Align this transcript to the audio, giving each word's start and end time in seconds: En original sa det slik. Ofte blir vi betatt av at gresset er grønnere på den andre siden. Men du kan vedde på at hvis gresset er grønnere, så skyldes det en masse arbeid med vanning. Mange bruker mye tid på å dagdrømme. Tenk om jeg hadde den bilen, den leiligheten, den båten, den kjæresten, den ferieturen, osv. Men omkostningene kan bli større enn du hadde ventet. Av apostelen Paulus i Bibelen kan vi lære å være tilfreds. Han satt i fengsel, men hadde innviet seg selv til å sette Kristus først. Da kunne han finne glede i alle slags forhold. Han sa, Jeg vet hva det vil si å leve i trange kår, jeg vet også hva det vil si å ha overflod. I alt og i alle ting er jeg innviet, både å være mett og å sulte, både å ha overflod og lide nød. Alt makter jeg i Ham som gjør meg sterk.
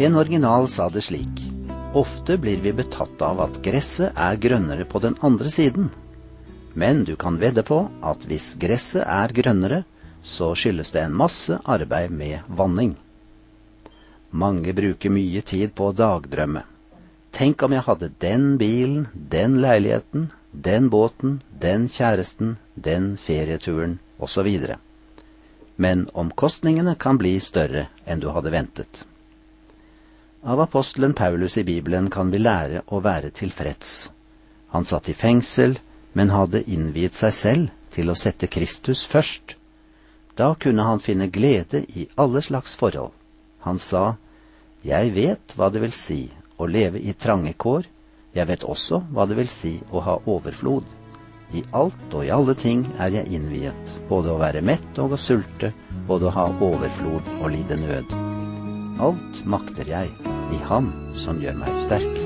En 0.00 0.14
original 0.14 0.68
sa 0.68 0.88
det 0.88 1.00
slik. 1.02 1.40
Ofte 1.92 2.36
blir 2.38 2.60
vi 2.62 2.70
betatt 2.72 3.22
av 3.22 3.40
at 3.42 3.56
gresset 3.64 4.14
er 4.14 4.36
grønnere 4.38 4.84
på 4.86 5.00
den 5.02 5.16
andre 5.26 5.50
siden. 5.50 5.88
Men 6.78 7.02
du 7.02 7.16
kan 7.18 7.40
vedde 7.42 7.64
på 7.66 7.80
at 8.06 8.26
hvis 8.30 8.52
gresset 8.62 9.02
er 9.02 9.34
grønnere, 9.34 9.80
så 10.22 10.52
skyldes 10.54 10.94
det 10.94 11.02
en 11.02 11.18
masse 11.18 11.58
arbeid 11.66 12.14
med 12.14 12.46
vanning. 12.46 12.94
Mange 14.30 14.70
bruker 14.70 15.10
mye 15.10 15.42
tid 15.42 15.74
på 15.74 15.90
å 15.90 15.98
dagdrømme. 16.04 16.62
Tenk 17.34 17.66
om 17.66 17.74
jeg 17.74 17.86
hadde 17.90 18.12
den 18.22 18.48
bilen, 18.62 19.10
den 19.12 19.58
leiligheten, 19.58 20.30
den 20.52 20.90
båten, 20.94 21.40
den 21.50 21.90
kjæresten, 21.90 22.54
den 22.76 23.16
ferieturen, 23.18 23.98
osv. 24.22 24.46
Men 25.74 26.06
omkostningene 26.14 26.94
kan 26.94 27.18
bli 27.18 27.40
større 27.42 27.88
enn 28.06 28.22
du 28.22 28.30
hadde 28.30 28.54
ventet. 28.54 29.08
Av 30.42 30.60
apostelen 30.60 31.12
Paulus 31.12 31.58
i 31.58 31.64
Bibelen 31.64 32.10
kan 32.10 32.30
vi 32.30 32.38
lære 32.38 32.84
å 32.86 33.00
være 33.02 33.32
tilfreds. 33.34 34.10
Han 34.70 34.84
satt 34.86 35.08
i 35.10 35.14
fengsel, 35.14 35.78
men 36.14 36.30
hadde 36.30 36.62
innviet 36.70 37.18
seg 37.18 37.34
selv 37.34 37.72
til 37.90 38.10
å 38.10 38.16
sette 38.16 38.46
Kristus 38.46 39.02
først. 39.06 39.56
Da 40.38 40.52
kunne 40.54 40.86
han 40.86 41.02
finne 41.02 41.26
glede 41.26 41.82
i 41.90 42.06
alle 42.14 42.42
slags 42.42 42.76
forhold. 42.78 43.10
Han 43.66 43.78
sa, 43.82 44.16
Jeg 44.84 45.10
vet 45.14 45.56
hva 45.56 45.72
det 45.74 45.82
vil 45.82 45.92
si 45.92 46.30
å 46.56 46.70
leve 46.70 47.02
i 47.02 47.12
trange 47.18 47.56
kår, 47.58 47.90
jeg 48.34 48.46
vet 48.46 48.62
også 48.62 49.02
hva 49.10 49.26
det 49.26 49.34
vil 49.40 49.50
si 49.50 49.74
å 49.90 50.04
ha 50.06 50.20
overflod. 50.26 50.86
I 51.50 51.64
alt 51.72 52.14
og 52.14 52.26
i 52.26 52.30
alle 52.30 52.54
ting 52.54 52.86
er 53.00 53.10
jeg 53.10 53.34
innviet, 53.34 53.98
både 54.08 54.30
å 54.30 54.38
være 54.38 54.62
mett 54.62 55.02
og 55.02 55.16
å 55.16 55.18
sulte, 55.18 55.72
både 56.06 56.30
å 56.30 56.36
ha 56.38 56.48
overflod 56.60 57.36
og 57.40 57.50
lide 57.56 57.80
nød. 57.80 58.27
Alt 58.98 59.44
makter 59.46 59.86
jeg 59.86 60.10
i 60.50 60.58
Ham 60.66 60.90
som 61.14 61.38
gjør 61.42 61.60
meg 61.60 61.76
sterk. 61.78 62.17